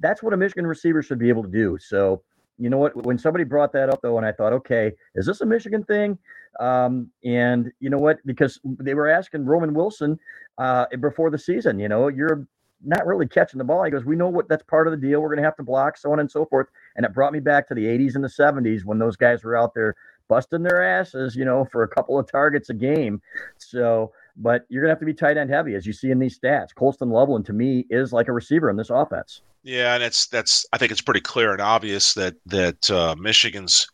[0.00, 1.76] That's what a Michigan receiver should be able to do.
[1.80, 2.22] So
[2.58, 3.06] you know what?
[3.06, 6.18] When somebody brought that up though, and I thought, okay, is this a Michigan thing?
[6.60, 8.18] Um, and you know what?
[8.26, 10.18] Because they were asking Roman Wilson
[10.58, 12.46] uh, before the season, you know, you're
[12.84, 13.84] not really catching the ball.
[13.84, 15.20] He goes, we know what that's part of the deal.
[15.20, 16.68] We're going to have to block, so on and so forth.
[16.96, 19.56] And it brought me back to the 80s and the 70s when those guys were
[19.56, 19.94] out there
[20.28, 23.20] busting their asses, you know, for a couple of targets a game.
[23.56, 26.18] So, but you're going to have to be tight end heavy, as you see in
[26.18, 26.74] these stats.
[26.74, 29.42] Colston Loveland, to me, is like a receiver in this offense.
[29.64, 33.88] Yeah, and it's that's I think it's pretty clear and obvious that that uh, Michigan's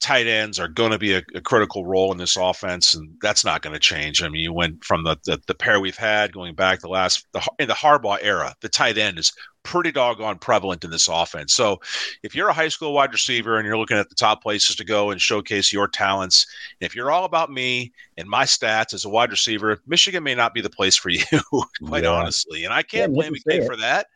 [0.00, 3.44] tight ends are going to be a, a critical role in this offense, and that's
[3.44, 4.22] not going to change.
[4.22, 7.26] I mean, you went from the, the the pair we've had going back the last
[7.32, 8.54] the, in the Harbaugh era.
[8.60, 9.32] The tight end is
[9.66, 11.52] pretty doggone prevalent in this offense.
[11.52, 11.80] So,
[12.22, 14.84] if you're a high school wide receiver and you're looking at the top places to
[14.84, 16.46] go and showcase your talents,
[16.80, 20.54] if you're all about me and my stats as a wide receiver, Michigan may not
[20.54, 21.20] be the place for you,
[21.84, 22.10] quite Yeah.
[22.10, 22.64] honestly.
[22.64, 23.66] And I can't Yeah, blame you a say kid it.
[23.66, 24.06] for that.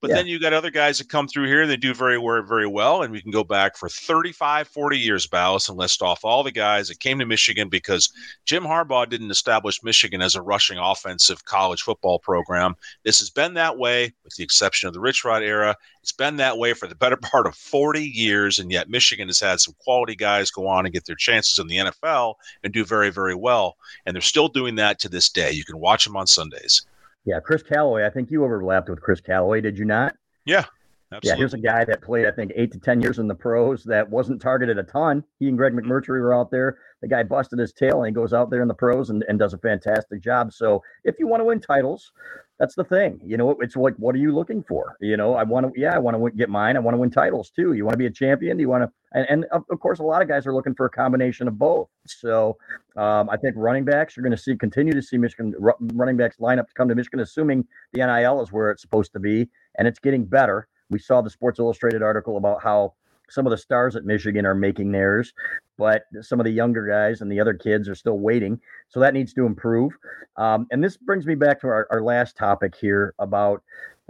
[0.00, 0.16] But Yeah.
[0.16, 2.66] then you got other guys that come through here and they do very very very
[2.66, 6.42] well and we can go back for 35 40 years Balas and list off all
[6.42, 8.10] the guys that came to Michigan because
[8.44, 13.54] Jim Harbaugh didn't establish Michigan as a rushing offensive college football program this has been
[13.54, 16.86] that way with the exception of the Rich Rod era it's been that way for
[16.86, 20.66] the better part of 40 years and yet Michigan has had some quality guys go
[20.66, 24.22] on and get their chances in the NFL and do very very well and they're
[24.22, 26.86] still doing that to this day you can watch them on Sundays
[27.24, 28.06] Yeah, Chris Calloway.
[28.06, 30.16] I think you overlapped with Chris Calloway, did you not?
[30.46, 30.64] Yeah.
[31.10, 31.28] Absolutely.
[31.28, 33.82] Yeah, here's a guy that played, I think, eight to 10 years in the pros
[33.84, 35.24] that wasn't targeted a ton.
[35.38, 36.78] He and Greg McMurtry were out there.
[37.00, 39.38] The guy busted his tail and he goes out there in the pros and, and
[39.38, 40.52] does a fantastic job.
[40.52, 42.12] So if you want to win titles,
[42.58, 43.20] that's the thing.
[43.24, 44.96] You know, it's like, what are you looking for?
[45.00, 46.76] You know, I want to, yeah, I want to get mine.
[46.76, 47.72] I want to win titles too.
[47.72, 48.58] You want to be a champion?
[48.58, 50.74] Do you want to, and, and of, of course, a lot of guys are looking
[50.74, 51.88] for a combination of both.
[52.06, 52.58] So
[52.96, 55.54] um, I think running backs, you're going to see, continue to see Michigan
[55.94, 59.12] running backs line up to come to Michigan, assuming the NIL is where it's supposed
[59.14, 60.68] to be, and it's getting better.
[60.90, 62.94] We saw the Sports Illustrated article about how
[63.30, 65.32] some of the stars at Michigan are making theirs,
[65.76, 68.60] but some of the younger guys and the other kids are still waiting.
[68.88, 69.92] So that needs to improve.
[70.36, 73.62] Um, and this brings me back to our, our last topic here about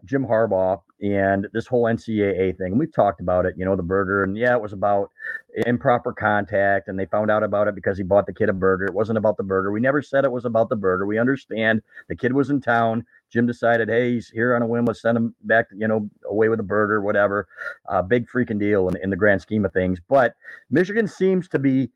[0.04, 2.78] Jim Harbaugh and this whole NCAA thing.
[2.78, 5.10] We've talked about it, you know, the burger, and yeah, it was about
[5.66, 8.84] improper contact, and they found out about it because he bought the kid a burger.
[8.84, 9.72] It wasn't about the burger.
[9.72, 11.06] We never said it was about the burger.
[11.06, 13.04] We understand the kid was in town.
[13.32, 14.84] Jim decided, hey, he's here on a whim.
[14.84, 17.46] Let's send him back, you know, away with a burger, whatever.
[17.88, 19.98] Uh, big freaking deal in, in the grand scheme of things.
[20.08, 20.34] But
[20.70, 21.90] Michigan seems to be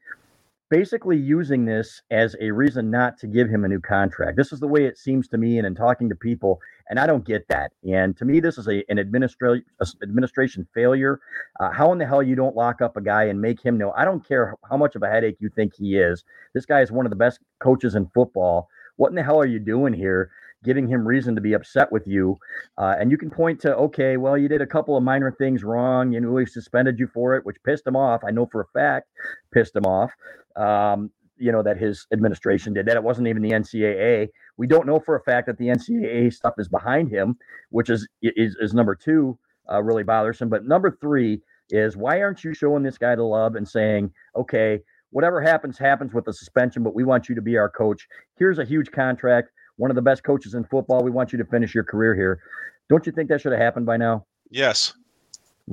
[0.72, 4.38] basically using this as a reason not to give him a new contract.
[4.38, 7.06] This is the way it seems to me, and in talking to people, and I
[7.06, 7.72] don't get that.
[7.84, 9.66] And to me, this is a an administration
[10.02, 11.20] administration failure.
[11.60, 13.92] Uh, how in the hell you don't lock up a guy and make him know?
[13.92, 16.24] I don't care how much of a headache you think he is.
[16.54, 18.68] This guy is one of the best coaches in football.
[18.96, 20.30] What in the hell are you doing here?
[20.64, 22.38] Giving him reason to be upset with you.
[22.78, 25.64] Uh, and you can point to, okay, well, you did a couple of minor things
[25.64, 26.12] wrong.
[26.12, 28.22] You know, we suspended you for it, which pissed him off.
[28.26, 29.08] I know for a fact,
[29.52, 30.12] pissed him off.
[30.56, 32.96] Um, you know that his administration did that.
[32.96, 34.28] It wasn't even the NCAA.
[34.58, 37.36] We don't know for a fact that the NCAA stuff is behind him,
[37.70, 39.36] which is is, is number two,
[39.70, 40.48] uh, really bothersome.
[40.48, 44.80] But number three is why aren't you showing this guy the love and saying, okay,
[45.10, 48.06] whatever happens happens with the suspension, but we want you to be our coach.
[48.36, 51.02] Here's a huge contract one of the best coaches in football.
[51.02, 52.40] We want you to finish your career here.
[52.88, 54.26] Don't you think that should have happened by now?
[54.50, 54.94] Yes.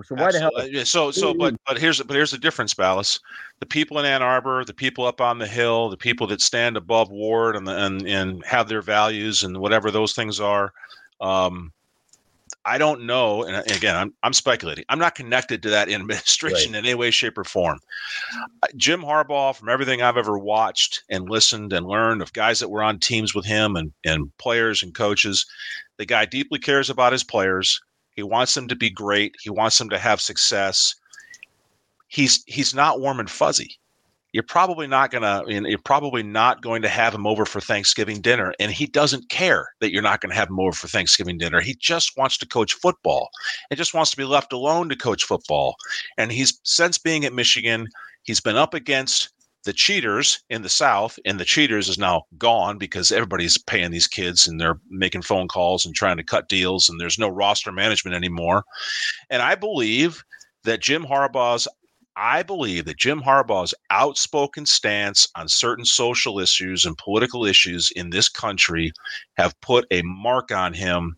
[0.04, 0.86] So why the hell?
[0.86, 3.20] So so but but here's but here's the difference, Balas.
[3.60, 6.78] The people in Ann Arbor, the people up on the hill, the people that stand
[6.78, 10.72] above Warde and the, and and have their values and whatever those things are.
[11.20, 11.74] Um,
[12.66, 14.84] I don't know, and again, I'm I'm speculating.
[14.90, 16.80] I'm not connected to that administration right.
[16.80, 17.80] in any way, shape, or form.
[18.76, 22.84] Jim Harbaugh, from everything I've ever watched and listened and learned of guys that were
[22.84, 25.46] on teams with him and and players and coaches,
[25.98, 27.82] the guy deeply cares about his players.
[28.16, 29.36] He wants them to be great.
[29.42, 30.96] He wants them to have success.
[32.08, 33.79] He's he's not warm and fuzzy
[34.32, 38.54] you're probably not gonna you're probably not going to have him over for Thanksgiving dinner,
[38.60, 41.62] and he doesn't care that you're not going to have him over for Thanksgiving dinner.
[41.62, 43.30] He just wants to coach football,
[43.70, 45.76] and just wants to be left alone to coach football.
[46.18, 47.88] And he's since being at Michigan,
[48.24, 49.30] he's been up against
[49.66, 54.08] the cheaters in the South, and the cheaters is now gone because everybody's paying these
[54.08, 57.72] kids and they're making phone calls and trying to cut deals, and there's no roster
[57.72, 58.64] management anymore.
[59.30, 60.24] And I believe
[60.64, 61.68] that Jim Harbaugh's
[62.22, 68.10] I believe that Jim Harbaugh's outspoken stance on certain social issues and political issues in
[68.10, 68.92] this country
[69.38, 71.16] have put a mark on him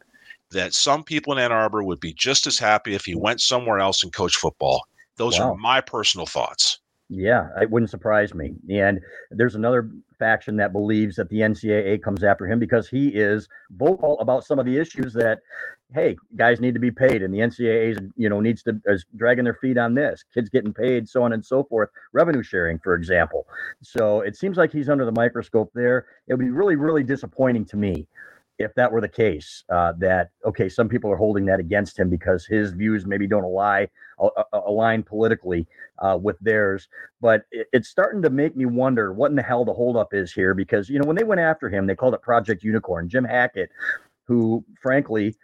[0.51, 3.79] that some people in Ann Arbor would be just as happy if he went somewhere
[3.79, 4.83] else and coached football.
[5.15, 5.51] Those wow.
[5.51, 6.77] are my personal thoughts.
[7.09, 8.53] Yeah, it wouldn't surprise me.
[8.69, 8.99] And
[9.31, 9.89] there's another
[10.21, 14.59] faction that believes that the NCAA comes after him because he is vocal about some
[14.59, 15.39] of the issues that,
[15.95, 19.43] hey, guys need to be paid, and the NCAA, you know, needs to is dragging
[19.45, 20.23] their feet on this.
[20.31, 21.89] Kids getting paid, so on and so forth.
[22.13, 23.47] Revenue sharing, for example.
[23.81, 26.05] So it seems like he's under the microscope there.
[26.27, 28.07] It would be really, really disappointing to me
[28.61, 32.09] if that were the case, uh, that okay, some people are holding that against him
[32.09, 33.87] because his views maybe don't align
[34.53, 35.67] align politically
[35.99, 36.87] uh, with theirs.
[37.21, 40.31] But it, it's starting to make me wonder what in the hell the holdup is
[40.31, 43.09] here because you know when they went after him, they called it Project Unicorn.
[43.09, 43.69] Jim Hackett,
[44.25, 45.35] who frankly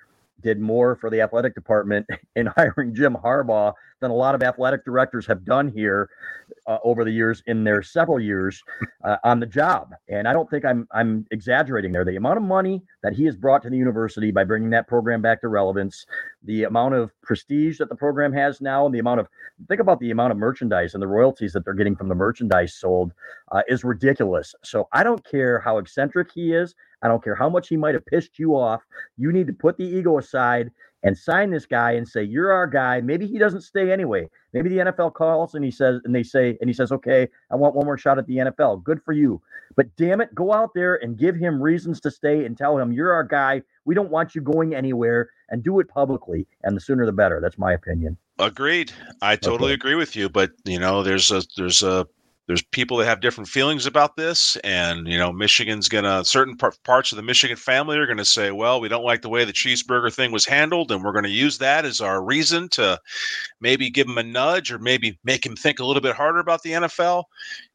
[0.41, 4.86] did more for the athletic department in hiring Jim Harbaugh than a lot of athletic
[4.86, 6.10] directors have done here
[6.67, 8.63] uh, over the years in their several years
[9.03, 9.93] uh, on the job.
[10.10, 12.05] And I don't think I'm I'm exaggerating there.
[12.05, 15.21] The amount of money that he has brought to the university by bringing that program
[15.21, 16.05] back to relevance,
[16.43, 19.27] the amount of prestige that the program has now, and the amount of
[19.67, 22.73] think about the amount of merchandise and the royalties that they're getting from the merchandise
[22.75, 23.13] sold
[23.51, 24.53] uh, is ridiculous.
[24.63, 26.75] So I don't care how eccentric he is.
[27.01, 28.81] I don't care how much he might have pissed you off.
[29.17, 30.71] You need to put the ego aside
[31.03, 33.01] and sign this guy and say you're our guy.
[33.01, 34.29] Maybe he doesn't stay anyway.
[34.53, 37.55] Maybe the NFL calls and he says and they say and he says, "Okay, I
[37.55, 39.41] want one more shot at the NFL." Good for you.
[39.75, 42.91] But damn it, go out there and give him reasons to stay and tell him
[42.91, 43.62] you're our guy.
[43.86, 46.47] We don't want you going anywhere and do it publicly.
[46.63, 47.39] And the sooner the better.
[47.41, 48.17] That's my opinion.
[48.39, 48.91] Agreed.
[49.21, 49.75] I totally okay.
[49.75, 52.07] agree with you, but you know, there's a there's a
[52.47, 56.73] there's people that have different feelings about this and you know michigan's gonna certain par-
[56.83, 59.53] parts of the michigan family are gonna say well we don't like the way the
[59.53, 62.99] cheeseburger thing was handled and we're gonna use that as our reason to
[63.62, 66.63] maybe give him a nudge or maybe make him think a little bit harder about
[66.63, 67.25] the nfl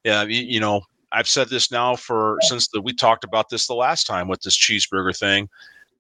[0.04, 0.80] yeah you, you know
[1.12, 4.40] i've said this now for since the, we talked about this the last time with
[4.40, 5.48] this cheeseburger thing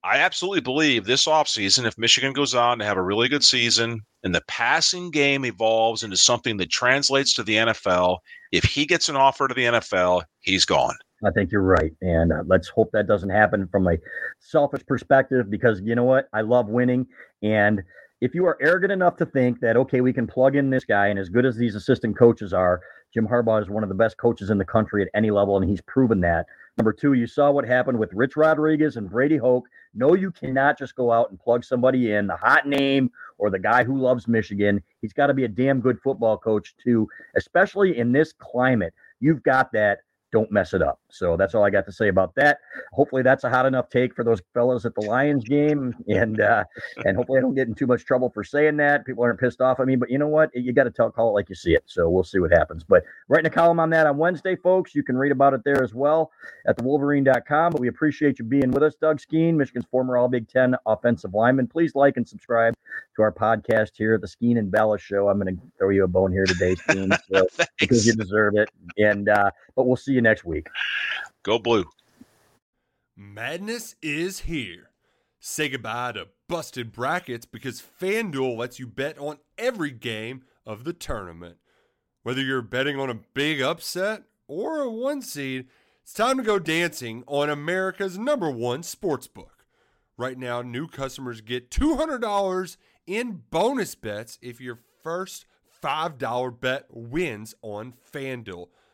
[0.04, 4.00] I absolutely believe this offseason, if Michigan goes on to have a really good season
[4.24, 8.18] and the passing game evolves into something that translates to the NFL,
[8.50, 10.96] if he gets an offer to the NFL, he's gone.
[11.24, 11.92] I think you're right.
[12.00, 13.96] And uh, let's hope that doesn't happen from a
[14.40, 16.28] selfish perspective because you know what?
[16.32, 17.06] I love winning.
[17.42, 17.82] And
[18.20, 21.08] if you are arrogant enough to think that, okay, we can plug in this guy,
[21.08, 22.80] and as good as these assistant coaches are,
[23.14, 25.68] Jim Harbaugh is one of the best coaches in the country at any level, and
[25.68, 26.46] he's proven that.
[26.78, 29.68] Number two, you saw what happened with Rich Rodriguez and Brady Hoke.
[29.94, 33.58] No, you cannot just go out and plug somebody in, the hot name or the
[33.58, 34.82] guy who loves Michigan.
[35.02, 38.94] He's got to be a damn good football coach, too, especially in this climate.
[39.20, 39.98] You've got that
[40.32, 40.98] don't mess it up.
[41.10, 42.58] So that's all I got to say about that.
[42.92, 46.64] Hopefully that's a hot enough take for those fellas at the Lions game, and uh,
[47.04, 49.04] and hopefully I don't get in too much trouble for saying that.
[49.04, 50.50] People aren't pissed off at me, but you know what?
[50.54, 51.84] You got to tell call it like you see it.
[51.86, 52.82] So we'll see what happens.
[52.84, 54.94] But writing a column on that on Wednesday, folks.
[54.94, 56.30] You can read about it there as well
[56.66, 57.72] at thewolverine.com.
[57.72, 61.34] But we appreciate you being with us, Doug Skene, Michigan's former All Big Ten offensive
[61.34, 61.66] lineman.
[61.66, 62.74] Please like and subscribe
[63.16, 65.28] to our podcast here at the Skene and Balas Show.
[65.28, 67.46] I'm going to throw you a bone here today, Skene, so,
[67.78, 68.70] because you deserve it.
[68.96, 70.68] And uh, but we'll see you next week.
[71.42, 71.84] Go blue.
[73.16, 74.90] Madness is here.
[75.38, 80.92] Say goodbye to busted brackets because FanDuel lets you bet on every game of the
[80.92, 81.56] tournament.
[82.22, 85.66] Whether you're betting on a big upset or a one seed,
[86.02, 89.64] it's time to go dancing on America's number one sportsbook.
[90.16, 95.46] Right now, new customers get $200 in bonus bets if your first
[95.82, 98.68] $5 bet wins on FanDuel.